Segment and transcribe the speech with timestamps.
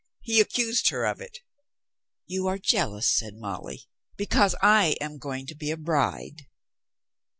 [0.21, 1.41] He accused her of it.
[2.25, 3.83] "You are jealous," said Molly,
[4.17, 6.47] "because I am going to be a bride."